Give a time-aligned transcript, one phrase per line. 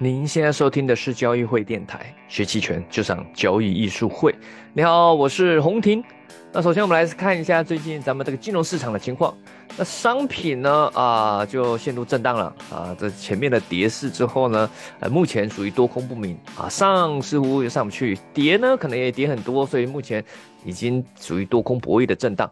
[0.00, 4.32] 您现在收听的是交易会电台，学期权就上交易艺术会。
[4.72, 6.04] 你好，我是洪婷。
[6.52, 9.36] 那首先我们来看一下最近咱们这个金融市场的情况。
[9.76, 14.70] 那商品呢啊就陷入震荡了啊，这前面的跌势之后呢，
[15.00, 20.24] 呃目前属于多空不明啊，上似乎又上不去，跌呢可能也跌很多，所以目前
[20.64, 22.48] 已经属于多空博弈的震荡。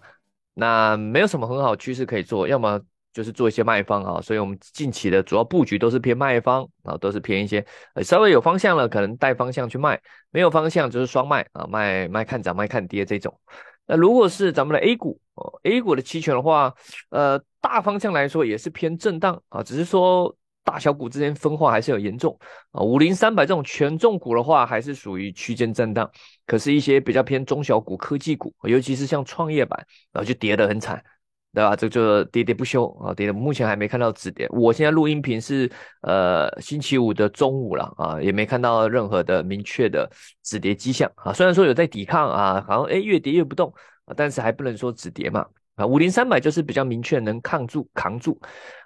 [0.53, 2.81] 那没有什么很好趋势可以做，要么。
[3.17, 7.65] 就是做一些卖方啊，所以我们近期的主要布局都是偏卖方啊，都是偏一些
[8.05, 9.97] 稍微有方向了，可能带方向去卖；
[10.31, 13.35] 没有方向就是双卖啊，卖卖看涨，卖看跌这种。
[13.87, 16.75] 那如果是咱们的 A 股哦，A 股的期权的话，
[17.09, 22.39] 呃，大方向来说也是偏震荡啊，只是说大小股之间分化还是有严重
[22.73, 22.83] 啊。
[22.83, 26.11] 五零三百这种权重股的话，还是属于区间震荡，
[26.47, 31.03] 可是一些比较偏中小股、科技股，尤其是像创业板，然后就跌得很惨。
[31.57, 31.75] 对吧？
[31.75, 34.47] 这就跌跌不休啊，喋喋目前还没看到止跌。
[34.51, 35.71] 我现在录音频是
[36.03, 40.07] 呃星期五的中午了啊，也没看到任何的明确的
[40.43, 41.33] 止跌迹象啊。
[41.33, 43.73] 虽然说有在抵抗啊，好像哎越跌越不动
[44.05, 45.47] 啊，但是还不能说止跌嘛
[45.77, 45.87] 啊。
[45.87, 48.39] 五零三百就是比较明确能抗住扛住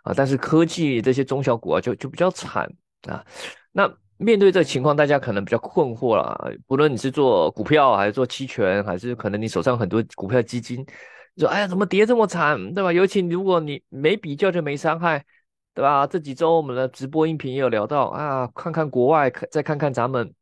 [0.04, 2.72] 啊，但是科技这些中小股啊就就比较惨
[3.08, 3.20] 啊。
[3.72, 10.86] 那面对这个情况，大家可能比较困惑了，不论你是做股票还是做期权，还是可能你手上很多股票基金。
[11.41, 12.92] 说哎呀，怎么跌这么惨，对吧？
[12.92, 15.24] 尤其如果你没比较就没伤害，
[15.74, 16.06] 对吧？
[16.06, 20.34] 这几周我们的直播音频也有聊到啊，看看国外，再看看咱们，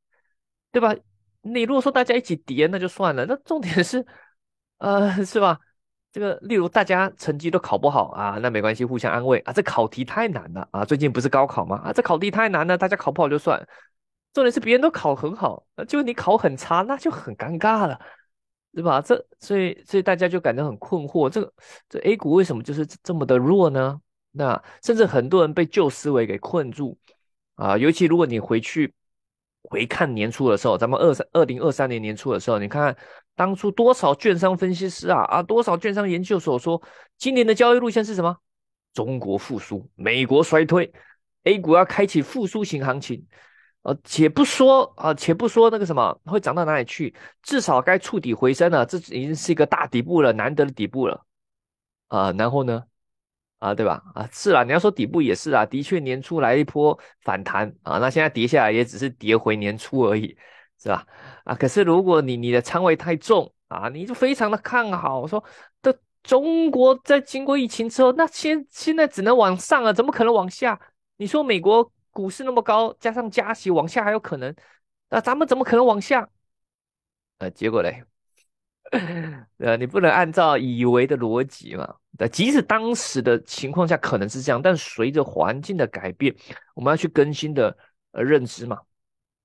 [0.73, 0.95] 对吧？
[1.43, 4.05] 你如果说大家一起跌那就算了，那重点是，
[4.79, 5.59] 呃，是吧？
[6.11, 9.53] 这个例如大家成绩都考不好啊，那没关系，互相安慰啊。
[9.53, 11.81] 这考题太难了啊，最近不是高考吗？
[11.85, 13.63] 啊，这考题太难了，大家考不好就算。
[14.33, 17.99] 重点是别人都考很好，就你考很差，那就很尴尬了。
[18.75, 19.01] 对吧？
[19.01, 21.53] 这所以所以大家就感到很困惑，这个
[21.89, 24.01] 这 A 股为什么就是这么的弱呢？
[24.31, 26.97] 那甚至很多人被旧思维给困住
[27.57, 27.77] 啊！
[27.77, 28.95] 尤其如果你回去
[29.63, 32.97] 回看年初的时候，咱们二三二零二三年年初的时候，你看看
[33.35, 36.81] 当初多少券商分析师啊啊，多少券商研究所说
[37.17, 38.37] 今年的交易路线是什么？
[38.93, 40.93] 中国复苏，美国衰退
[41.45, 43.27] ，A 股要开启复苏型行情。
[43.89, 51.25] 呃，且不说啊，且不说那个什么会涨到哪里去，至少该触底回升了，这已经是一个大底部了，难得的底部了
[52.09, 52.31] 啊。
[52.33, 52.85] 然后呢，
[53.61, 54.03] 啊，对吧？
[54.15, 60.37] 啊，是啊，你要说底部也是啊，的确年初来一波反弹啊，那现在跌下来也只是跌回年初而已，
[60.79, 61.07] 是吧？
[61.45, 65.43] 啊，可是如果你你的仓位太重啊，你就非常的看好，说
[65.81, 70.79] 的中国在经过疫情之后，那现现在只能往上啊，怎么可能往下？
[71.17, 71.91] 你说美国？
[72.11, 74.55] 股市那么高，加上加息，往下还有可能，
[75.11, 76.29] 那咱们怎么可能往下？
[77.39, 78.03] 呃，结果嘞，
[79.59, 81.95] 呃，你不能按照以为的逻辑嘛？
[82.19, 86.35] 那即使当时的情况下可能是这样，但随着环境的改变，
[86.75, 87.77] 我们要去更新的
[88.11, 88.81] 呃认知嘛？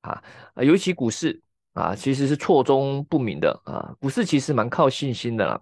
[0.01, 0.23] 啊，
[0.55, 1.39] 尤其股市
[1.73, 3.95] 啊，其实是错综不明的啊。
[3.99, 5.61] 股市其实蛮靠信心的啦。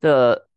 [0.00, 0.48] 这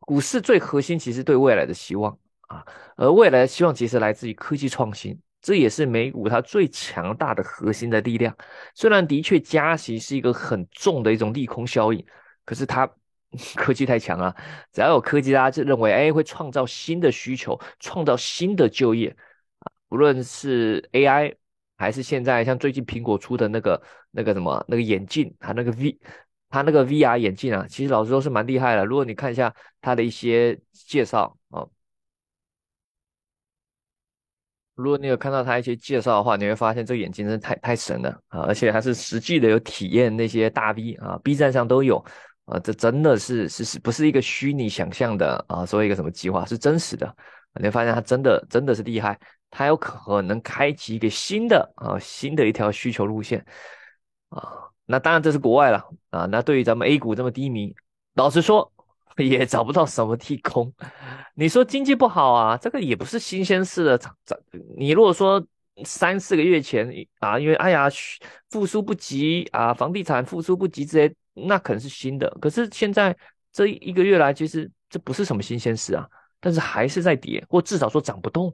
[0.00, 2.18] 股市最核心其实对未来的希望。
[2.50, 2.66] 啊，
[2.96, 8.36] 而未来的希望其实来自于科技创新，这也是美股它最强大的核心的力量。
[8.74, 12.04] 虽然的确加息是一个很重的一种利空效应，
[12.44, 12.90] 可是它
[13.54, 14.34] 科技太强了，
[14.72, 19.16] 只要有科技，大家就认为哎会创造新的需求，创造新的就业
[19.60, 21.36] 啊，无论是 AI
[21.76, 25.96] 还是现在像最近苹果出的那个那个什么那个眼镜，它那个 V
[26.48, 28.84] 它那个 VR 眼镜啊，其实老实说是蛮厉害的。
[28.84, 31.64] 如果你看一下它的一些介绍啊。
[34.80, 38.40] 如果你有看到他一些介绍的话，你会发现这个眼镜真的太太神了啊！
[38.48, 42.02] 而且还是实际的有体验那些大 V 啊，B 站上都有
[42.46, 45.66] 啊，这真的是是是不是一个虚拟想象的啊？
[45.66, 47.14] 说一个什么计划是真实的，
[47.54, 49.18] 你会发现它真的真的是厉害，
[49.50, 53.44] 它有可能开启一个新的啊新的一条需求路线
[54.30, 54.70] 啊！
[54.86, 56.26] 那当然这是国外了啊！
[56.26, 57.74] 那对于咱们 A 股这么低迷，
[58.14, 58.72] 老实说。
[59.22, 60.72] 也找不到什么利空，
[61.34, 62.56] 你说经济不好啊？
[62.56, 63.98] 这个也不是新鲜事了。
[64.76, 65.44] 你如果说
[65.84, 67.88] 三四个月前啊，因为哎呀
[68.50, 72.28] 复苏不及啊，房地产复苏不及之类，那可能是新的。
[72.40, 73.16] 可是现在
[73.52, 76.06] 这一个月来，其实这不是什么新鲜事啊，
[76.40, 78.52] 但是还是在跌，或至少说涨不动，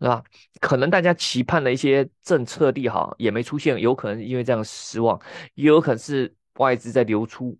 [0.00, 0.22] 是吧？
[0.60, 5.20] 可能大家期盼的一些政策利好也没出现，有可能因为这样失望，
[5.54, 7.58] 也有可能是外资在流出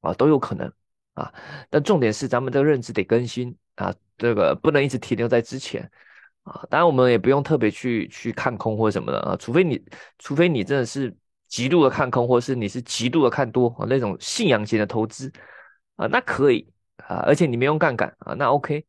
[0.00, 0.72] 啊，都有可能。
[1.14, 1.32] 啊，
[1.68, 5.82] 但重点是咱们的认知得更新啊，这个不能一直停留在之前
[6.44, 6.64] 啊。
[6.70, 9.82] 当然，我们也不用特别去去看空或什么的啊，除非你，
[10.18, 11.14] 除非你真的是
[11.48, 15.32] 极度的看空，或是你是极度的看多啊，那种信仰型的投资
[15.96, 16.66] 啊，那可以
[16.96, 18.84] 啊，而且你没用杠杆啊，那 OK。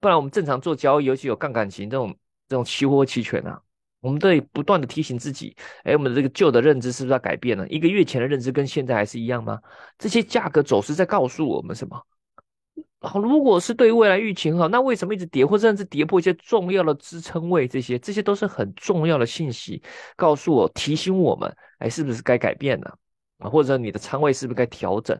[0.00, 2.18] 不然我们正常做交易，尤其有杠杆型这种
[2.48, 3.62] 这种期货期权啊，
[4.02, 7.66] 我们得不断的提醒自己，哎，我们的这个旧的认知是不是要改变了？
[7.68, 9.60] 一个月前的认知跟现在还是一样吗？
[9.96, 12.04] 这些价格走势在告诉我们什么？
[13.00, 17.66] 好，如果是对未来预期很好，那为什么一直跌，或者甚至跌破一些重要的支撑位？
[17.66, 19.82] 这些，这些都是很重要的信息，
[20.16, 22.98] 告诉我、提醒我们，哎，是不是该改变了？
[23.38, 25.16] 啊，或者你的仓位是不是该调整？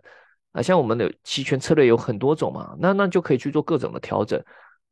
[0.52, 4.40] 啊，像我们的期权策略有很多种嘛，那那就可以去做各种的调整，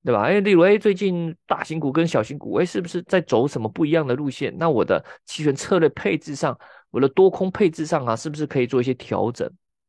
[0.05, 0.23] 对吧？
[0.23, 4.55] 哎，例如，哎，最近大型股跟小型股，哎，是不是在走什么不一样的路线？
[4.59, 6.59] 那我的期权策略配置上，
[6.91, 9.47] 我的多空配置上啊，是不是可以做一些调整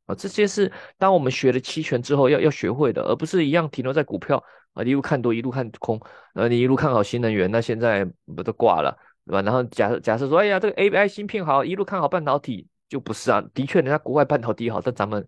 [0.07, 0.15] 啊？
[0.15, 4.43] 这些是当我们学了期权之后要要学会的，而不是一样停留在股票
[4.73, 5.99] 啊，一路看多一路看空，
[6.33, 8.05] 呃，你一路看好新能源，那现在
[8.35, 9.41] 不都挂了，对吧？
[9.41, 13.41] 然后假设假设说，哎呀，这个 A I 芯片好，一路看好半导体，就不是啊。
[13.53, 15.25] 的确，人家国外半导体好，但咱们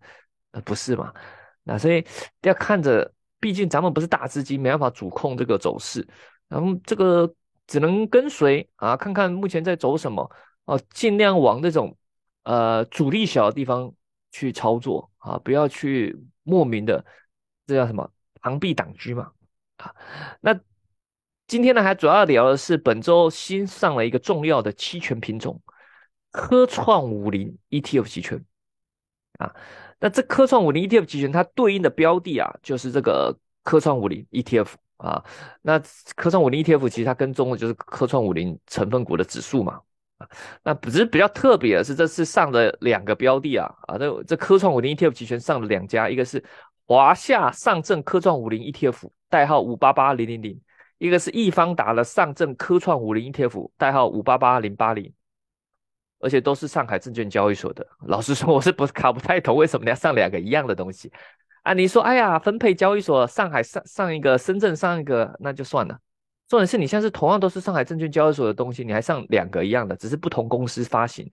[0.52, 1.14] 呃不是嘛？
[1.64, 2.06] 那所以
[2.42, 3.10] 要看着，
[3.44, 6.08] 毕竟咱们不是大资金，没办法主控这个走势，
[6.48, 7.30] 然后这个
[7.68, 10.32] 只能跟随啊，看看目前在走什么
[10.64, 11.98] 哦，尽量往那种
[12.44, 13.94] 呃阻力小的地方。
[14.36, 17.06] 去操作啊，不要去莫名的，
[17.68, 18.12] 这叫什么
[18.42, 19.32] 螳臂挡车嘛
[19.78, 19.94] 啊？
[20.42, 20.60] 那
[21.46, 25.62] 今天呢，还主要聊的是本周新上了一个重要的期权品种——
[26.34, 28.44] 科创五零 ETF 期权
[29.38, 29.54] 啊。
[30.04, 33.34] 那这科创五零 ETF 期权，它对应的标的啊，就是这个
[33.64, 34.68] 科创五零 ETF
[34.98, 35.24] 啊。
[35.62, 35.82] 那
[36.18, 39.80] 科创五零 ETF 其实它跟踪的就是科创五零成分股的指数嘛。
[40.62, 46.44] 那只是比较特别的是，这次上的两个标的啊啊，这这科创五零 ETF 期权上了两家，一个是
[46.86, 50.60] 华夏上证科创五零 ETF，代号五八八零零零，
[50.98, 55.14] 一个是易方达的上证科创五零 ETF，代号五八八零八零，
[56.24, 57.86] 而且都是上海证券交易所的。
[58.08, 61.12] 老实说，我是不搞不太懂为什么你要上两个一样的东西
[61.64, 61.74] 啊？
[61.74, 66.00] 你说，哎呀，分配交易所，上海上上一个，深圳上一个，那就算了。
[66.48, 71.30] 重点是你现在是同样都是上海证券交易所的东西，你还上两个一样的，只是不同公司发行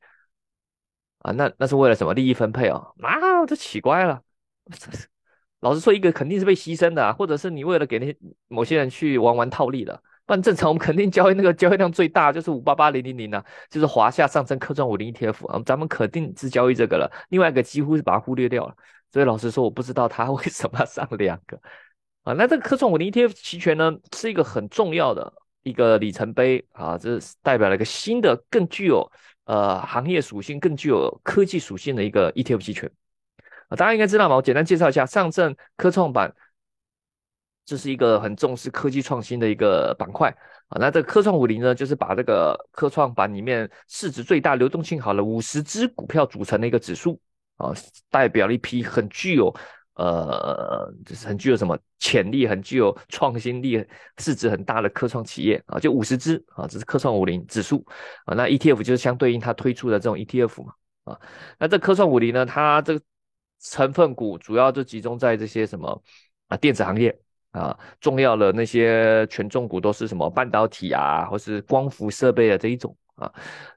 [1.21, 1.31] 啊？
[1.33, 2.95] 那那是为了什么利益分配哦？
[3.01, 4.21] 啊，这奇怪了。
[5.61, 8.17] 老实说，一个肯定是被牺牲的，或者是你为了给那些
[8.49, 10.03] 某些人去玩玩套利的。
[10.31, 17.11] 不然正常我们肯定交易那个交易量最大就是五八八零零零啊，就是华夏上证科创五零 ETF 啊，咱们肯定是交易这个了。
[17.31, 18.73] 另外一个几乎是把它忽略掉了。
[19.13, 21.61] 所以老实说，我不知道他为什么要上两个。
[22.23, 25.33] 啊，那这个科创五零 ETF 期权呢，是一个很重要的
[25.65, 29.11] 一个里程碑啊，这是代表了一个新的、更具有
[29.47, 32.89] 呃行业属性、更具有科技属性的一个 ETF 期权。
[33.71, 36.33] 大家应该知道嘛，我简单介绍一下，上证科创板
[37.71, 40.29] 这是一个很重视科技创新的一个板块
[40.67, 40.77] 啊。
[40.81, 47.21] 那这个科创五零呢，就是把这个科创板里面市值最大、流动性好的五十只股票组成的一个指数
[47.59, 47.73] 啊，
[48.11, 49.55] 代表了一批很具有。
[49.95, 53.85] 呃，就是很具有什么潜力，很具有创新力，
[54.17, 57.85] 市值很大的科创企业啊，就五十只啊，这是科创五零指数
[58.25, 58.35] 啊。
[58.35, 60.73] 那 ETF 就是相对应它推出的这种 ETF 嘛
[61.05, 61.21] 啊。
[61.59, 63.05] 那这科创五零呢，它这个
[63.61, 66.03] 成分股主要就集中在这些什么
[66.49, 67.21] 啊，电子行业
[67.53, 72.97] 啊，重要的那些权重股都是什么半导体啊，或是光伏设备的这一种。
[73.21, 73.31] 啊，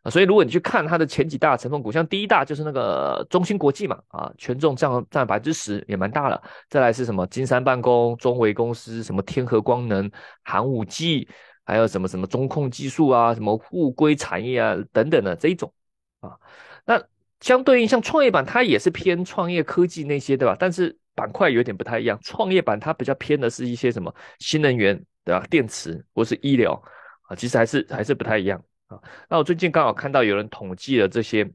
[0.10, 6.42] 所以如果你去看它的前几大成分股，像第一大就是那个中芯国际嘛，啊，权重占占百分之十，也蛮大了。
[6.70, 10.10] 再来是什么金山办公、中维公司、什么天合光能、
[10.44, 11.28] 寒武纪，
[11.66, 15.74] 还有什么什么中控技术啊，什么物硅产业啊等等的这一种
[16.22, 16.40] 啊。
[16.86, 16.98] 那
[17.44, 20.56] 相对应像创业板，它也是偏创业科技那些，对吧？
[20.58, 24.96] 但是板块有点不太一样，创业板它比较偏的是一些什么新能源，
[25.26, 25.46] 对吧？
[25.50, 26.82] 电池或是医疗
[27.28, 28.98] 啊，其实还是还是不太一样啊。
[29.28, 31.52] 那我最近刚好看到有人统计了这些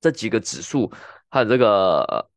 [0.00, 0.90] 这几个指数，
[1.28, 2.30] 它的这个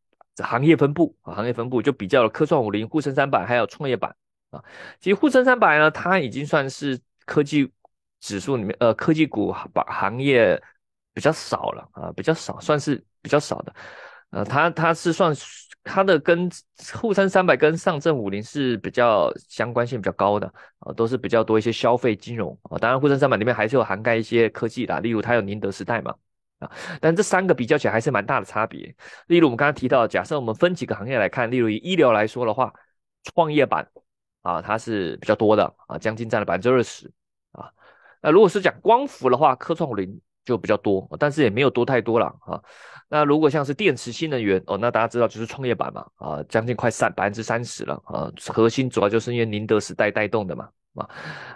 [0.44, 4.13] 行业分布啊，行业分布就比较了科创五零、沪深三百还有创业板
[4.50, 4.62] 啊。
[5.00, 7.72] 其实沪深三百呢，它已经算是科技
[8.20, 10.62] 指数里面呃科技股把行业
[11.15, 13.74] 比较少了啊，比较少，算是比较少的。
[14.31, 15.34] 呃，它它是算
[15.81, 16.50] 它的跟
[16.93, 20.45] 沪深三百跟上证五零是比较相关性比较高的
[20.79, 22.77] 啊，都是比较多一些消费金融啊。
[22.77, 26.13] 当然，沪深三百里面还是有涵盖一些科技的，例如它有宁德时代嘛
[26.60, 26.69] 啊。
[27.00, 28.93] 但这三个比较起来还是蛮大的差别。
[29.27, 32.74] 例如我们刚刚提到，假设我们分几个行业来看，例如以医疗来说的话，
[33.24, 33.88] 创业板
[34.41, 37.10] 啊它是比较多的啊，将近占了百分之二十
[37.51, 37.72] 啊。
[38.22, 42.62] 那如果是讲光伏的话，科创五零就比较多，但是也没有多太多了啊。
[43.10, 51.10] 那如果像是电池新能源哦，那大家知道就是创业板嘛啊，将近快三百分之三十了啊，核心主要就是因为宁德时代带动的嘛啊。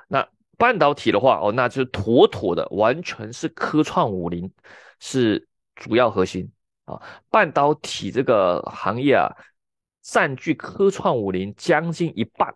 [0.08, 0.27] 那
[0.58, 4.51] 半导体的话哦，那就是妥妥的完全是科创五零
[5.00, 6.51] 是主要核心
[6.86, 9.29] 啊，半导体这个行业啊，
[10.01, 12.53] 占据科创五零将近一半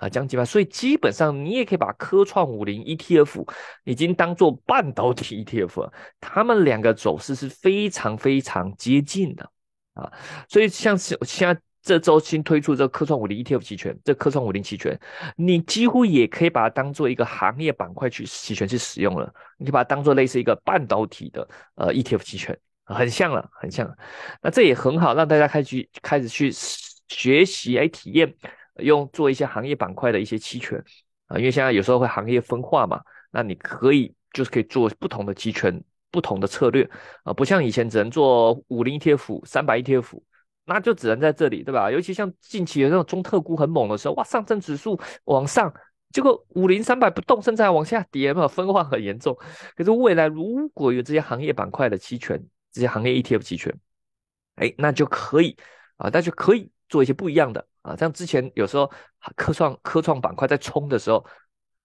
[0.00, 0.44] 啊，将近吧。
[0.44, 3.46] 所以基本上你也可以把科创五零 ETF
[3.84, 9.48] 已经当做半导体 ETF 了，他们两个走势是非常非常接近的
[9.92, 10.10] 啊。
[10.48, 14.98] 所以像是现在这周新推出这个科创五零 ETF 期权，这科创五零期权，
[15.36, 19.30] 你几乎也可以把它当做一个行业板块去期权去使用了。
[19.58, 23.94] 你可以把它当做类似一个半导体的呃 ETF 期权，很像了，很像了。
[24.42, 26.50] 那这也很好，让大家开始开始去
[27.08, 28.34] 学习来体验。
[28.76, 30.82] 用做一些行业板块的一些期权
[31.26, 33.00] 啊，因为现在有时候会行业分化嘛，
[33.30, 36.88] 那你可以就是可以做不同的期权、不同的策略
[37.24, 40.20] 啊，不像以前只能做五零 ETF、三百 ETF，
[40.64, 41.90] 那就只能在这里，对吧？
[41.90, 45.72] 尤其像近期有那种中特估很猛的时候，哇，上证指数往上，
[46.12, 49.36] 结果五零三百不动，甚至还往下跌嘛，分化很严重。
[49.76, 52.40] 可是未来如果有这些行业板块的期权，
[52.72, 53.76] 这些行业 ETF 期权，
[54.56, 55.56] 哎，那就可以
[55.96, 57.66] 啊，那就可以做一些不一样的。
[57.82, 58.90] 啊，像之前有时候
[59.36, 61.24] 科创科创板块在冲的时候，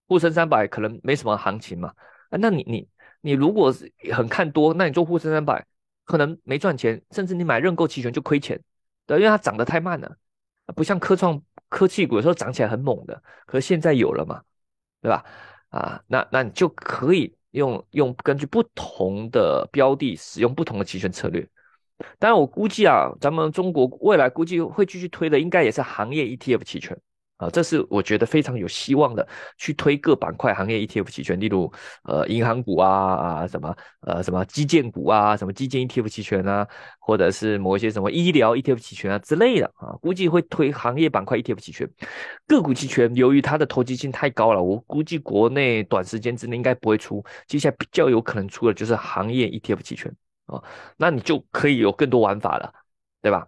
[0.07, 1.93] 沪深三百可能没什么行情嘛。
[2.29, 2.87] 啊，那你你
[3.21, 5.65] 你如果是很看多，那你做沪深三百
[6.03, 8.61] 可能没赚钱，甚至你买认购期权就亏钱，
[9.05, 10.15] 对，因为它涨得太慢了，
[10.75, 14.41] 不像科创科技股有时候涨起来很猛的，可是现在有了嘛，
[15.01, 15.23] 对吧？
[15.69, 21.47] 啊，那那你就可以用用根据不同的标的使用不同的期权策略。
[22.19, 26.97] 当然，我估计啊，咱们中国未来估计会继续推的，应该也是行业 ETF 期权。
[27.37, 31.69] 啊，这是我觉得非常有希望的，去推各板块行业 ETF 期权，例如
[32.03, 36.65] 呃银行股啊啊什么呃什么基建股啊，什么基建 ETF 期权啊，
[36.97, 41.85] 或者是某一些什么医疗 ETF 期权啊之类的啊，估计会推行业板块 ETF 期权，
[42.47, 50.15] 个股期权由于它的投机性太高了，我估计国内短时间之内应该不会出，接下来比较有可能出的就是行业 ETF 期权。
[50.45, 50.63] 哦，
[50.97, 52.73] 那你就可以有更多玩法了，
[53.21, 53.47] 对吧？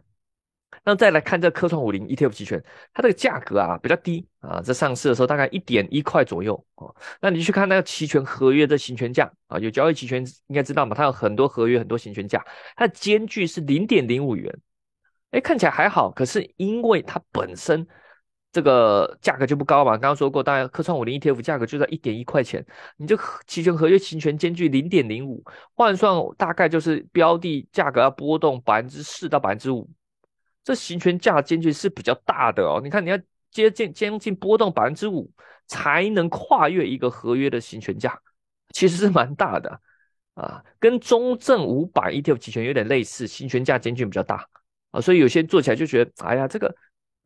[0.83, 2.63] 那再来看这科创五零 ETF 期权，
[2.93, 6.95] 它这个价格啊比较低啊，在上市的时候大概一点一块左右哦。
[7.21, 10.95] 那你去看那个期权合约的行权价啊，有交易期权应该知道嘛？
[10.95, 14.53] 它有很多合约，很多行权价，它的间距是零点零五元，
[15.31, 17.87] 哎，看起来还好，可是因为它本身。
[18.49, 25.43] 这个价格就不高嘛，刚刚说过，大概科创五零 ETF 价格就在一点一块钱，你这期权合约期权间距零点零五，
[25.75, 29.87] 换算大概就是标的价格要波动百分之四到百分之五，
[30.63, 32.79] 这行权价间距是比较大的哦。
[32.83, 33.19] 你看你要
[33.51, 35.29] 接近将近波动百分之五
[35.67, 38.17] 才能跨越一个合约的行权价，
[38.69, 39.79] 其实是蛮大的
[40.33, 44.47] 啊，跟中证五百 ETF 期权有点类似，行权价间距比较大
[44.91, 46.73] 啊，所以有些做起来就觉得，哎呀这个。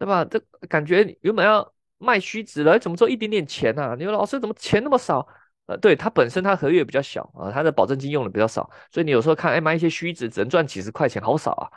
[0.01, 0.25] 对吧？
[0.25, 3.96] 这感觉原本要卖虚值了，怎么做一点点钱呢？
[3.96, 5.27] 你说老师怎么钱那么少？
[5.67, 11.70] 呃，对，它本身它合约比较小啊，它的保证金用的比较少，所以你有时候看，哎，卖一些虚值只能赚几十块钱，好少啊！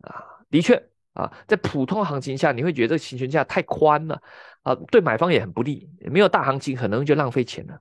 [0.00, 0.74] 啊，的确
[1.12, 4.20] 啊，在普通行情下，你会觉得这个行权价太宽了
[4.62, 5.88] 啊，对买方也很不利。
[6.00, 7.78] 没有大行情，很容易就浪费钱了。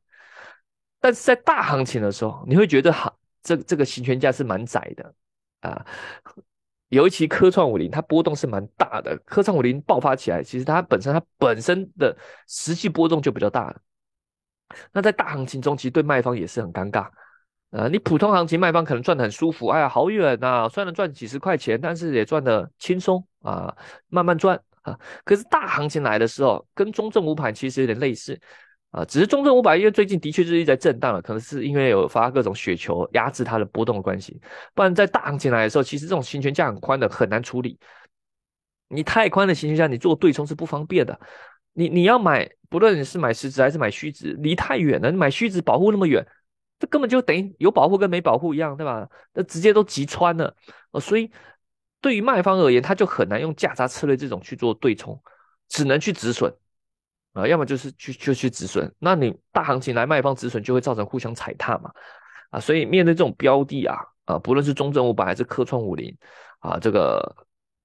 [0.99, 5.15] 但是在大行情的时候，你会觉得行这这个行权价是蛮窄的
[5.61, 5.83] 啊。
[6.89, 9.17] 尤其科创五零，它波动是蛮大的。
[9.25, 12.15] 科创五零爆发起来，其实它本身它本身的
[12.47, 13.75] 实际波动就比较大。
[14.91, 17.07] 那在大行情中，其实对卖方也是很尴尬。
[17.71, 23.75] 呃，你普通行情卖方可能赚的很舒服，哎呀，好远呐，虽然赚几十块钱，但是也赚的轻松啊，
[24.07, 24.97] 慢慢赚啊。
[25.23, 28.39] 可是大行情来的时候，跟中证五百其实有点类似。
[28.91, 34.41] 啊，只是中证五百，因为最近的确是一直在震荡了，可能是因为有发各种雪球压制它的波动的关系。
[34.73, 37.77] 不然在大行情来的时候，其实这种行权价很宽的很难处理。
[38.87, 41.19] 你太宽的行权价，你做对冲是不方便的。
[41.73, 45.11] 你你要买，不论你是买实值还是买虚值，离太远了。
[45.11, 46.25] 你买虚值保护那么远，
[46.79, 49.07] 这根本就等于有保护跟没保护一样，对吧？
[49.33, 50.55] 那直接都击穿了。
[50.89, 51.29] 呃，所以
[52.01, 55.21] 对于卖方而言，他就很难用价差策略这种去做对冲，
[55.67, 56.51] 只能去止损。
[57.33, 61.91] 啊，要么就是去就去止损，那你大行情来卖方止损，就会造成互相踩踏嘛，
[62.49, 66.17] 啊，所以面对这种标的啊，啊，不论是中证五百还是科创五零，
[66.57, 67.35] 啊，这个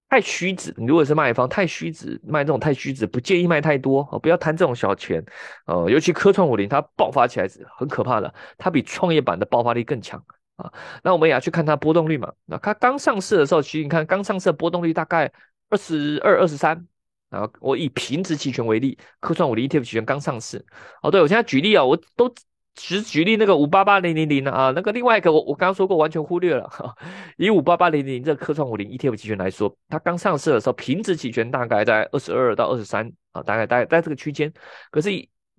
[0.09, 5.23] 太虚值，你如果是卖方太虚值，卖这种太虚值，不建议卖太多，啊，不要贪这种小钱，
[5.67, 10.25] 呃，尤其科创五零它爆发起来是很可怕的，它比创业板的爆发力更强
[10.57, 10.73] 啊，
[11.03, 15.31] 那我们也要去看它波动率嘛，那它刚上市的时候，其实你看刚上市的波动率大概
[15.69, 16.89] 二十二、二十三。
[17.35, 20.65] 啊，我以平值期权为例，科创五零 ETF 期权刚上市。
[21.03, 22.33] 哦，对我现在举例啊，我都
[22.75, 26.69] 只举例那个五八八零零零啊，那个另外一个我我刚刚说过完全忽略了。
[27.39, 34.53] 以五八八零零这科创五零 ETF 期权来说，它刚上市的时候平值期权大概在二十二到二十三啊，大概大概在这个区间。
[34.91, 35.11] 可是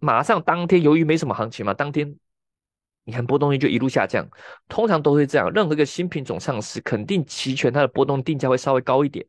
[0.01, 2.13] 马上当天由于没什么行情嘛，当天
[3.05, 4.27] 你看波动率就一路下降。
[4.67, 9.25] 通常都会这样，任何一个新品种上市，肯定期权它的波动定价会稍微高一点。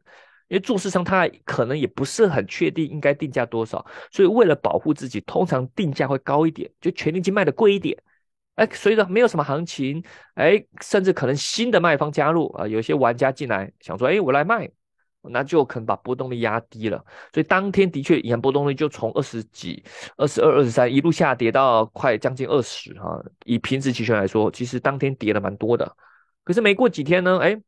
[0.48, 7.96] 因为做市商他可能也不是很确定应该定价多少，所以为了保护自己，通常定价会高一点，就权利金卖的贵一点。
[8.54, 10.02] 哎，随着没有什么行情，
[10.34, 14.70] 哎，甚至可能新的卖方加入啊，有些玩家进来想说，哎，我来卖，
[15.20, 17.04] 那就可能把波动率压低了。
[17.34, 19.84] 所以当天的确，银行波动率就从二十几、
[20.16, 23.22] 二十二、二十三一路下跌到快将近二十哈。
[23.44, 25.94] 以平时期权来说，其实当天跌了蛮多的。
[26.42, 27.60] 可是没过几天呢，哎，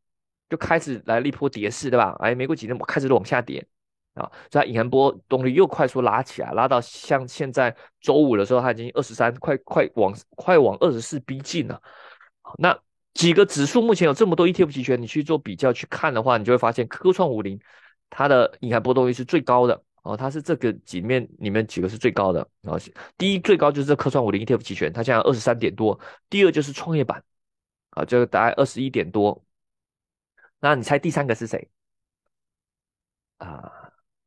[0.48, 2.16] 就开始来了一波跌势，对吧？
[2.20, 3.66] 哎，没过几天我开始往下跌。
[4.14, 11.80] 啊，所以它隐含波动率又快速拉起来，拉到像现在周五的时候，它已经二十三，快快往快往二十四逼近了。
[12.56, 12.76] 那
[13.14, 17.60] 几个指数目前有这么多 ETF 期权，你去做比较去看的话，你就会发现科创五零
[18.10, 22.76] 它的隐含波动率是最高的哦，它是这个几面里面几个是最高的啊。
[23.16, 25.96] 第一最高就是这科创五零 ETF 期权，它现在二十三点多。
[26.28, 27.22] 第二就是创业板
[27.90, 29.44] 啊，就大概二十一点多。
[30.60, 31.68] 那你猜第三个是谁
[33.38, 33.72] 啊？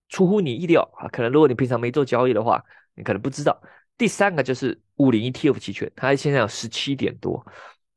[0.09, 1.07] 出乎你意料啊！
[1.07, 2.63] 可能如果你平常没做交易的话，
[2.95, 3.61] 你可能不知道。
[3.97, 7.45] 第三个就是五零 ETF 期权，它现在有十七点多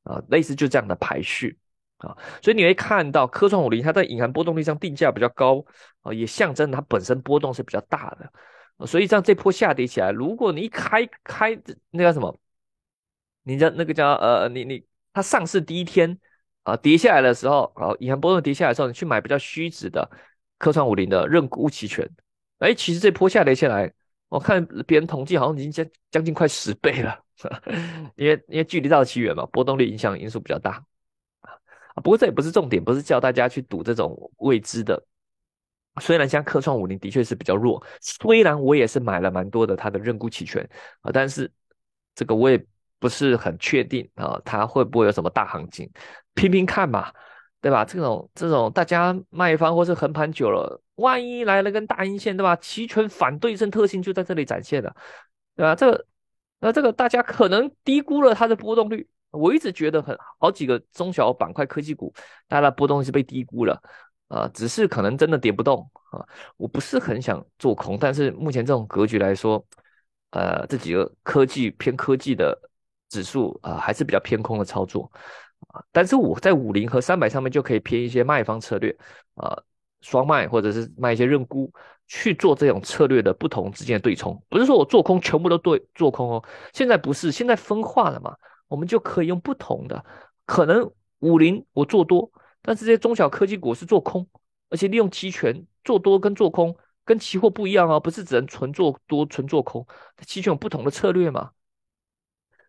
[0.05, 1.59] 啊，类似就这样的排序
[1.99, 5.65] 啊，所以你会看到科创五零它在隐含波动率上定价比较高
[6.03, 8.87] 啊，也象征它本身波动是比较大的。
[8.87, 11.61] 所以这样这波下跌起来，如果你一开开
[11.91, 12.39] 那叫什么，
[13.43, 16.19] 你叫那个叫呃你你它上市第一天
[16.65, 20.11] 啊跌下来的时候啊，隐含波动跌下来的时候，你去买比较虚值的。
[20.57, 22.09] 科创五零的认沽期权，
[22.59, 23.93] 哎，其实这波下跌下来，
[24.29, 27.21] 我看别人统计好像已经将将近快十倍了，
[28.17, 30.83] 因为因为距离到期远嘛，波动率影响因素比较大
[31.41, 32.01] 啊。
[32.03, 35.05] 不过这也不是重点，不是叫大家去赌这种未知的。
[36.01, 40.67] 虽然像科创五零的确是比较弱，虽然我也是买了蛮多的它的认沽期权
[41.03, 41.51] 啊，但是
[42.15, 42.65] 这个我也
[43.05, 45.87] 不是很确定啊，它会不会有什么大行情，
[46.33, 47.13] 拼拼看嘛。
[47.61, 47.83] 对吧？
[47.83, 52.55] 这种这种大家卖方或是横盘久了，万一来了根大阴线，对吧？
[52.57, 54.95] 期权反对称特性就在这里展现了，
[55.57, 55.75] 对吧？
[55.75, 56.07] 这
[56.61, 59.09] 那这个大家可能低估了它的波动率。
[59.31, 62.13] 我一直觉得很好几个中小板块科技股，
[62.51, 63.83] 它的波动是被低估了
[64.29, 66.21] 啊，只是可能真的跌不动啊。
[66.59, 69.65] 我不是很想做空，但是目前这种格局来说，
[70.33, 72.55] 呃，这几个科技偏科技的
[73.09, 75.11] 指数啊，还是比较偏空的操作。
[75.69, 78.95] 啊，但是我在五零和三百上面就可以偏一些卖方策略，
[79.35, 79.57] 啊，
[80.03, 81.73] 双卖或者是卖一些认沽
[82.07, 88.37] 去做这种策略的不同之间的对冲，不是说我做空全部都对做空哦，现在不是，现在分化了嘛，
[88.69, 90.05] 我们就可以用不同的，
[90.45, 90.91] 可能
[91.21, 94.27] 五零我做多，但是这些中小科技股是做空，
[94.69, 99.87] 而且利用期权做多跟做空跟期货不一样哦，不是只能纯做多纯做空，
[100.27, 101.51] 期权有不同的策略嘛，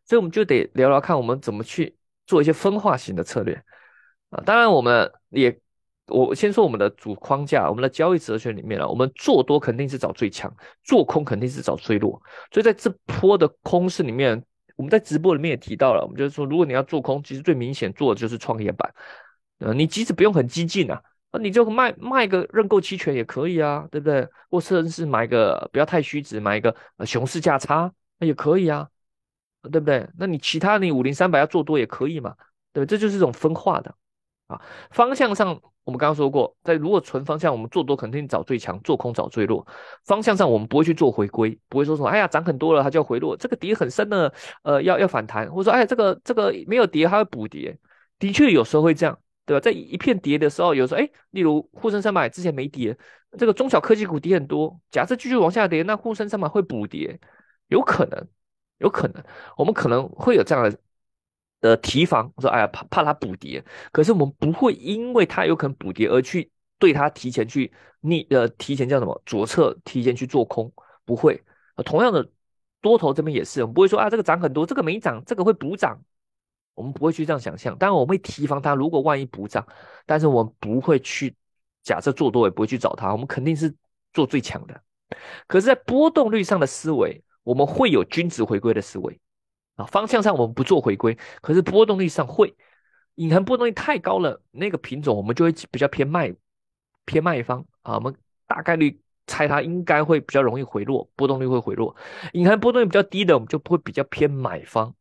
[0.06, 1.96] 所以我们就得聊聊看我们怎么去。
[2.28, 3.54] 做一些分化型的策略
[4.32, 5.56] 啊，当然我们也，
[6.08, 10.52] 我先说我们的主框架，我们的交易哲学里面啊，我们做多肯定是找最强，
[10.84, 12.20] 做空肯定是找最弱，
[12.52, 14.44] 所以在这波的空市里面，
[14.76, 18.91] 我们在直播里面也提到了，我们就是说，如果你要做空，其实最明显做的就是创业板，
[19.60, 21.00] 呃，你即使不用很激进啊，
[21.32, 24.28] 那你就卖卖个认购期权也可以啊，对不对？
[24.50, 28.89] 或甚至是买个不要太虚值，买一个熊市价差那也可以啊。
[29.69, 30.08] 对不对？
[30.17, 32.36] 那你其他你五零三百要做多也可以嘛？
[32.73, 33.95] 对，这就是一种分化的
[34.47, 34.62] 啊。
[34.91, 39.65] 方向上我们刚刚说过，在如果纯方向，我们做多肯定找最强，做空找最弱。
[40.04, 47.78] 方向上我们不会去做回归，不会说什么哎呀涨很多了它就要回落，这个跌很深的呃要要反弹，或者说哎这个这个没有跌它会补跌，
[48.17, 49.62] 的确有时候会这样，对吧？
[49.62, 52.97] 在一片跌的时候，有时候哎，例如沪深三百之前没跌，
[53.38, 57.19] 这个中小科技股跌很多，假设继续往下跌，那沪深三百会补跌，
[57.67, 58.28] 有可能。
[58.77, 59.23] 有可能，
[59.55, 60.77] 我们可能会有这样的
[61.61, 70.71] 的提防，说哎呀怕怕它补跌，可是我们不会因为它有可能补跌而去对它提前去逆呃提前叫什么左侧提前去做空，
[71.05, 71.41] 不会。
[71.85, 72.29] 同样的
[72.81, 75.99] 多头这边也是，我们不会说啊这个涨很多，这个没涨，这个会补涨，
[76.73, 77.77] 我们不会去这样想象。
[77.77, 79.65] 当然我们会提防它，如果万一补涨，
[80.05, 81.33] 但是我们不会去
[81.81, 83.73] 假设做多，也不会去找它，我们肯定是
[84.11, 84.81] 做最强的。
[85.47, 87.23] 可是，在波动率上的思维。
[87.45, 89.19] 我们会有均值回归的思维
[89.75, 92.55] 啊，方向上我们不做回归，可是波动率上会，
[93.15, 96.34] 隐含波动率太高了，那个品种我们就会比较偏卖，
[97.05, 98.15] 偏卖方啊，我们
[98.47, 101.95] 大概率猜它应该会比较容易回落，波动率会回落，
[102.34, 104.95] 隐含波动率比较低的，我们就不会比较偏买方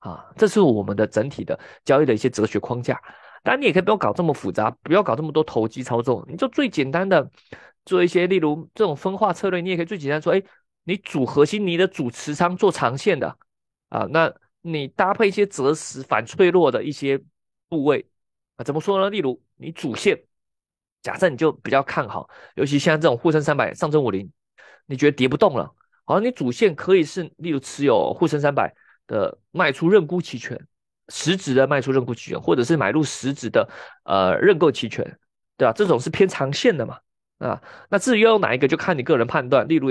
[0.00, 3.00] 啊，这是我们的整体的交易的一些哲学框架。
[3.42, 7.30] 当然，你也可以不要搞这么复杂，不要搞这么多投机操作，你就最简单的
[7.84, 10.42] 做一些，例如这种分化策略，你也可以最简单说，哎。
[10.86, 13.36] 你主核心，你的主持仓做长线的
[13.88, 17.20] 啊，那你搭配一些择时反脆弱的一些
[17.68, 18.08] 部位
[18.54, 19.10] 啊，怎么说呢？
[19.10, 20.22] 例如你主线
[21.02, 24.30] 假设你就比较看好，尤其现在这种沪深三百、上证五零，
[24.86, 28.72] 你觉得跌不动了，好，你主线可以是例如持有沪深三百
[29.08, 30.56] 的卖出认沽期权，
[31.08, 33.68] 实质的卖出认沽期权，或者是买入实质的
[34.04, 35.04] 呃认购期权，
[35.56, 35.72] 对吧？
[35.72, 37.00] 这种是偏长线的嘛，
[37.38, 39.66] 啊，那至于要用哪一个就看你个人判断。
[39.66, 39.90] 例如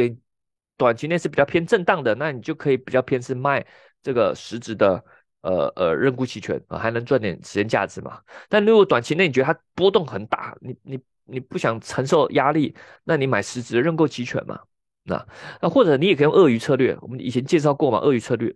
[0.77, 3.65] 短期内是比较偏震荡的，那你就可以比较偏是卖
[4.01, 5.03] 这个实质的。
[5.45, 8.19] 呃呃，认沽期权啊，还能赚点时间价值嘛？
[8.49, 14.59] 但如果短期内你觉得它波动很大，你你你不想承受压力，那你买实质的认购期权嘛？
[15.03, 15.23] 那
[15.61, 18.51] 那或者你也可以用鳄鱼策略，我们以前介绍过嘛，鳄鱼策略，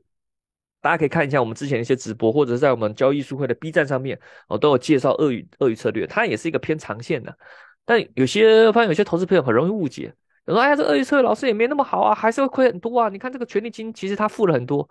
[0.82, 7.38] 大家可以看一下我们之前一些直播，或者在我们交易书会的 B 站上面，我都有介绍鳄鱼鳄鱼策略，它也是一个偏长线的。
[7.86, 10.12] 但有些发现有些投资朋友很容易误解，
[10.45, 13.10] 有说哎呀，这鳄鱼策略老师也没那么好啊，还是会亏很多啊？
[13.10, 14.89] 你看这个权利金其实他付了很多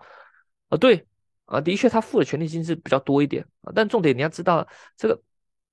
[0.69, 1.05] 啊，对。
[1.51, 5.19] 啊，的确，他付的权利金是比较多一点啊，但重点你要知道，这个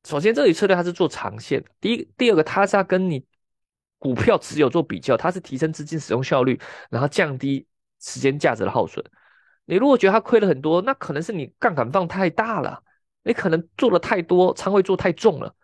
[0.04, 3.22] 首先这里策略它是做长线，第一，第二个它是要跟你
[3.98, 6.58] 股票持有做比较，它是提升资金使用效率，
[6.88, 7.66] 然后降低
[8.00, 9.04] 时间价值的耗损。
[9.66, 12.82] 你如果觉得它亏了很多，那可能是你杠杆放太大了，
[13.22, 15.54] 你可能做的太多，仓位做太重了，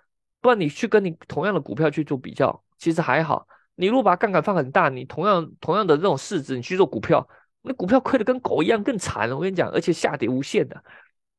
[0.43, 3.49] 不然你去跟你同样的股票去做比较，其实还好。
[3.75, 7.27] 你如果把杠杆放很大，你同样同样的这种市值，你去做股票。
[7.65, 10.83] 那股票亏的跟狗一样更惨了，我跟你讲，而且下跌无限的，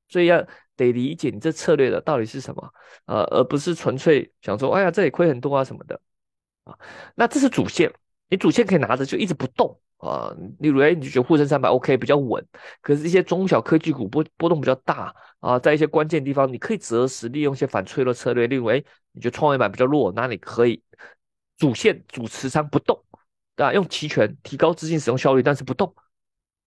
[0.07, 0.41] 所以要
[0.77, 2.73] 得理解你这策略的到底是什么，
[3.07, 5.99] 呃，而不是纯粹想说，哎呀，这里亏很多啊什么的，
[6.63, 6.79] 啊，
[7.15, 7.91] 那这是主线，
[8.29, 12.41] 你主线可以拿着就一直不动啊，例如哎，你就觉得沪深三百 OK 比较稳，
[12.81, 20.81] 可是一些中小科技股波波动比较大啊，在一些关键地方你可以择时利用一些反脆弱策略，例如哎，你觉得创业板比较弱，那你可以
[21.57, 22.99] 主线主持仓不动，
[23.55, 23.73] 对吧？
[23.73, 25.93] 用期权提高资金使用效率，但是不动。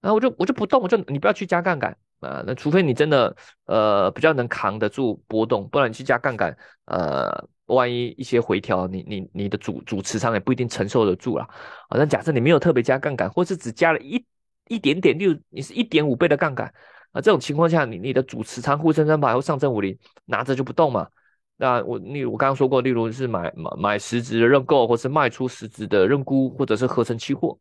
[0.01, 11.44] 然后我就我就不动，我就你不要去加杠杆啊，那除非你真的呃比较能扛得住波动，不然你去加杠杆，呃，万一一些回调，你你你的主主持仓也不一定承受得住了
[11.88, 11.99] 啊。
[11.99, 14.25] 那假设你没有特别加杠杆，或是只加了一
[14.68, 16.72] 一点点，就你是一点五倍的杠杆
[17.11, 21.09] 啊，这种情况下，你你的主持仓沪深三百或上证五零拿着就不动嘛。
[21.57, 27.59] 那我例如我刚刚说过，例如是买买买实质的认购，或是卖出实质的认沽，或者是合成期货。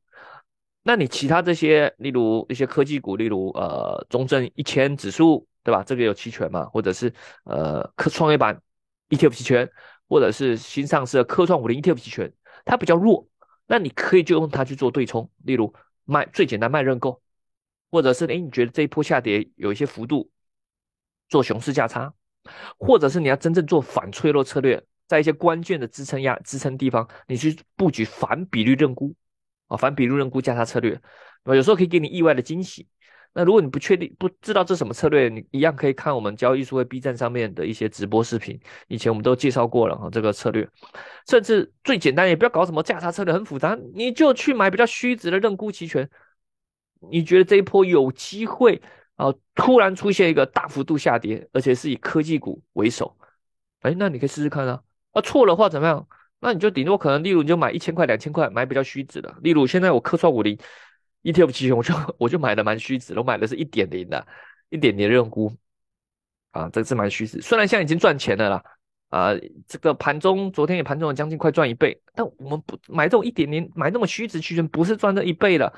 [0.84, 5.82] 那你其他这些，例如一些科技股，例如呃中证一千指数，对吧？
[5.84, 6.66] 这个有期权嘛？
[6.66, 7.12] 或者是
[7.46, 8.62] 呃科创业板
[9.10, 9.68] ETF 期权，
[10.08, 12.32] 或者是新上市的科创五零 ETF 期权，
[12.66, 13.28] 它比较弱，
[13.66, 17.20] 那你可以就用它去做对冲，例如卖最简单卖认购，
[17.90, 20.30] 或者是诶你觉得这一波下跌有一些幅度，
[21.30, 22.14] 做熊市价差，
[22.78, 29.14] 或者是你要真正做反脆弱策略，在一些关键的支撑压支撑地方，你去布局反比率认沽。
[29.68, 31.02] 啊，反比率认沽价差策略，
[31.44, 32.88] 那有时候可以给你意外的惊喜。
[33.34, 38.60] 那如果你不确定、不知道这什么策略，你一样可以看我们交易数会 B 站上面的一些直播视频。
[38.90, 40.70] 以前我们都介绍过了哈，这个策略，
[41.28, 46.08] 甚至最简单，也不要搞什么价差策略，很复杂，你就去买比较虚值的认沽期权。
[47.12, 48.80] 你觉得这一波有机会
[49.16, 53.16] 啊，突然出现一个大幅度下跌，而且是以科技股为首，
[53.82, 54.82] 哎，那你可以试试看啊。
[55.12, 56.08] 啊，错的话怎么样？
[56.42, 59.34] 那你就顶多可能，例如你就买一千块、两千块，买比较虚值的。
[59.42, 60.58] 例如现在我科创五零
[61.24, 64.28] ETF 期权，我就我就买的蛮虚值，我买的是一点零的，
[64.70, 65.52] 一点零认沽
[66.52, 67.42] 啊，这个是蛮虚值。
[67.42, 68.64] 虽然现在已经赚钱了啦，
[69.10, 69.30] 啊，
[69.66, 75.74] 这个盘中昨天也盘中了将近快赚一倍，但我们不买这种一点零，买那么虚值期权，不是赚这一倍了，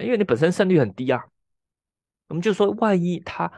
[0.00, 1.22] 因为你本身胜率很低啊。
[2.28, 3.50] 我们就说，万一它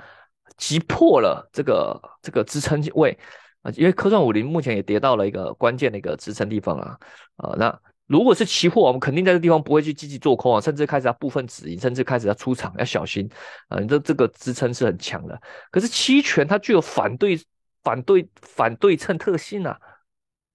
[0.57, 3.19] 击破了这个这个支撑位。
[3.63, 6.99] 啊，因为科创五零目前也跌到了一个关键的一个支撑地方啊，
[7.37, 13.29] 啊，那如果是期货，我们肯定在这地方不会去积极做空啊，甚至开始要部分止盈，甚至开始要出场，要小心
[13.69, 15.39] 啊，你这这个支撑是很强的。
[15.71, 17.39] 可是期权它具有反对、
[17.83, 19.79] 反对、反对称特性啊，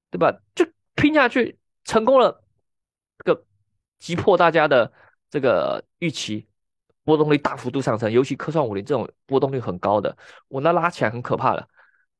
[0.10, 0.36] 对吧？
[0.56, 2.44] 就拼下去成功了，
[3.24, 3.46] 这个
[4.00, 4.92] 击破大家的
[5.30, 6.48] 这个预期，
[7.06, 10.18] 波动率大幅度上升，尤其科创五零这种波动率很高的，
[10.50, 11.66] 我那拉起来很可怕的。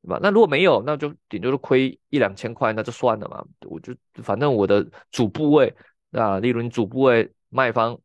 [0.02, 0.20] 对吧？
[0.22, 3.44] 那如果没有，那就顶多是亏一两千块，那就算了嘛。
[3.62, 5.74] 我就反正我的主部位
[6.12, 7.98] 啊，例如你主部位卖方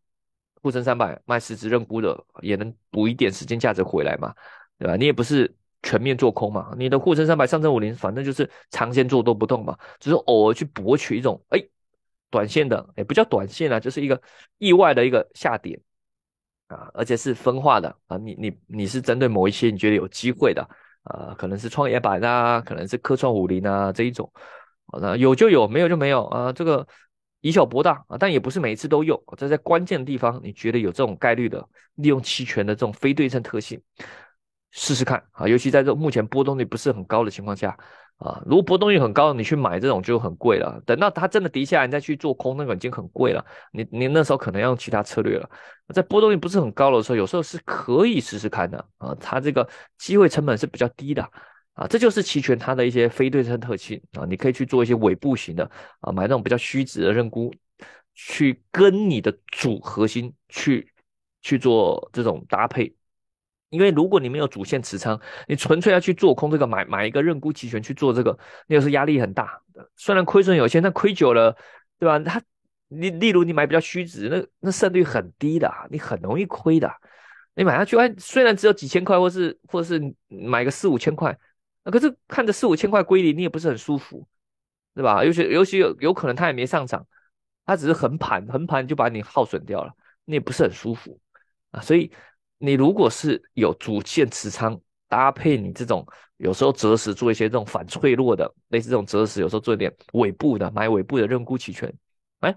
[0.64, 4.34] 沪深三百卖实质认沽的，也能补一点时间价值回来嘛，
[4.80, 4.96] 对吧？
[4.96, 11.64] 你也不是全面做空嘛，你的沪深三百、上证五零，反正就是长线做多不动嘛，只是偶尔去博取一种哎
[12.32, 14.20] 短线的，也不叫短线啊，就是一个
[14.58, 15.80] 意外的一个下跌
[16.72, 20.68] 啊，而且是分化的啊，你你你是针对某一些你觉得有机会的。
[21.04, 24.32] 啊，可能是创业板啊，可能是科创五零啊这一种，
[25.02, 26.54] 那有就有，没有就没有啊。
[26.54, 26.88] 这个
[27.40, 29.20] 以小博大啊，但也不是每一次都有。
[29.36, 33.82] 这在关键的地方，你觉得有这种概率的，利用期权的这种非对称特性，
[34.70, 35.48] 试试看啊。
[35.48, 37.76] 尤其在这目前波动率不是很高的情况下
[38.24, 38.42] 啊。
[38.46, 40.82] 如果波动率很高，你去买这种就很贵了。
[40.86, 43.46] 等到它真的跌下来，你再去做空，那个已经很贵了。
[43.74, 45.50] 你你那时候可能要用其他策略了。
[45.94, 49.16] 在波动率不是很高的时候，有时候是可以试试看的啊。
[49.20, 51.22] 它这个机会成本是比较低的
[51.74, 51.86] 啊。
[51.88, 54.26] 这就是期权它的一些非对称特性啊。
[54.30, 57.54] 你可以去做一些尾部型的啊，买那种比较虚值的认沽，
[58.16, 60.88] 去跟你的主核心去
[61.42, 62.96] 去做这种搭配。
[63.72, 69.62] 因为如果你没有主线持仓，你纯粹要去做空这个买买一个认沽期权去做这个，那个是压力很大。
[69.96, 71.56] 虽然亏损有限，但亏久了，
[71.98, 72.20] 对吧？
[72.20, 72.42] 它
[72.90, 76.92] 例例如你买比较虚值，那那胜率很低的，你很容易亏的。
[77.56, 81.40] 你买下去，哎，虽然只有几千块，或是或是买个四五千块，
[81.86, 84.28] 可是看着四五千块归零，你也不是很舒服，
[84.94, 85.24] 对吧？
[85.24, 87.08] 尤其尤其有有可能它也没上涨，
[87.66, 89.94] 它只是横盘，横盘就把你耗损掉了，
[90.26, 91.18] 你也不是很舒服
[91.72, 92.12] 啊，所以。
[92.62, 96.06] 你如果是有主线持仓，搭配你这种
[96.38, 101.92] 有时候择时做一些这种反脆弱的，类似这种择时，有时候做一点尾部的买尾部的认沽期权，
[102.42, 102.56] 哎，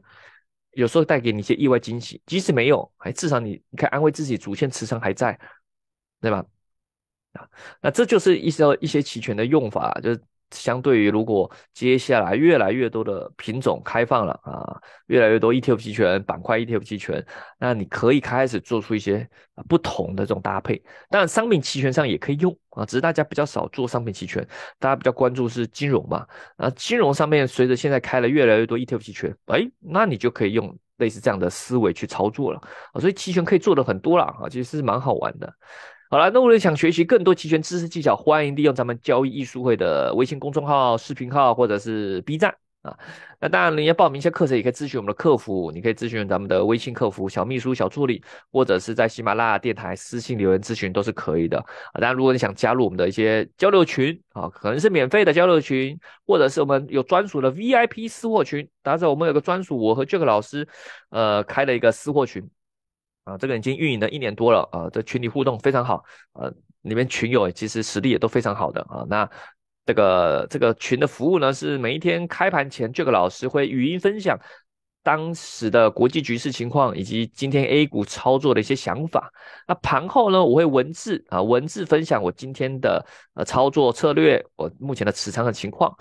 [0.73, 2.21] 有时候带给你一些意外惊喜。
[2.27, 5.39] 即使没有，哎，至少你你可以安慰自己，主线持仓还在，
[6.21, 6.45] 对吧？
[7.33, 7.49] 啊，
[7.81, 10.23] 那这就是一些一些期权的用法，就是。
[10.55, 17.25] 相对于如果接下来越来越多的品种开放了啊，越来越多 ETF 期权板块 ETF 期权，
[17.59, 19.29] 那你可以开始做出一些
[19.69, 20.83] 不同的这种搭配。
[21.11, 24.47] 当然，商品期权上也可以用啊，只是大家比较少做商品期权，
[24.79, 26.27] 大家比较关注是金融嘛。
[26.57, 32.61] 啊，金融上面随着现在开了越来越多 ETF 期权，哎，那你就可以用类似这样的思维去操作了
[32.93, 33.01] 啊。
[33.01, 35.53] 所以期权可以做的很多了啊，其实是蛮好玩的。
[36.15, 42.97] 好了，那如果想学习更多期权知识技巧，欢迎利用咱们交易艺术会的微信公众号、视频号或者是 B 站啊。
[43.41, 48.23] 那当然，你要报名一些课程，也可以咨询我们的客服，你可以咨询咱们的微信客服小秘书、小助理，
[48.53, 51.95] 或者是在喜马拉雅电台私信留言咨询都是可以的啊。
[51.95, 55.99] 当然，如果你想加入我们的一些交流群啊，可能是免费的交流群，
[56.29, 60.69] 或者是我们有专属的 VIP 私货群，打者我们有个专属，我和 Jack 老师
[61.11, 62.49] 呃开了一个私货群。
[63.25, 69.05] 啊，这个已经运营了一年多了啊，这群里互动非常好，呃，里面群友其实实力也都非常好的啊。
[69.09, 69.29] 那
[69.87, 74.39] 这个这个群的服务呢，是每一天开盘前，这个老师会语音分享
[75.03, 79.31] 当时的国际局势情况，以及今天 A 股操作的一些想法。
[79.67, 85.95] 那盘后呢，我会文字啊文字分享我今天的呃操作策略，我目前的持仓的情况，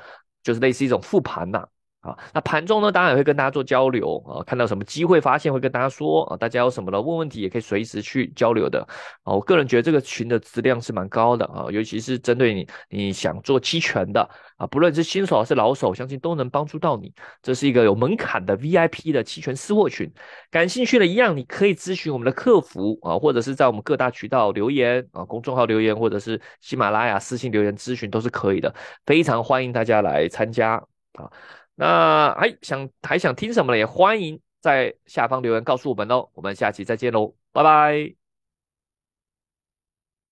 [0.44, 1.66] 就是类似一种复盘呐。
[2.04, 8.86] 啊那盘中呢，当然也会跟大家做交流啊，看到什么机会发现会跟大家说啊，大家有什么的问问题也可以随时去交流的
[9.24, 9.34] 啊。
[9.34, 17.14] 我个人觉得这个群的质量是蛮高的啊，尤其是针对你你想做期权的啊，不论是新手还是老手，相信都能帮助到你。
[17.42, 20.12] 这是一个有门槛的 VIP 的期权私货群，
[20.52, 30.74] 感兴趣的一样，你可以咨询我们的客服啊，或者是在我们各大渠道留言啊，公众号留言或者是喜马拉雅私信留言咨询都是可以的，非常欢迎大家来参加
[31.14, 31.32] 啊。
[31.76, 33.78] 那还想还想听什么呢？
[33.78, 36.30] 也欢迎在下方留言告诉我们哦。
[36.34, 38.23] 我们下期再见喽，拜拜。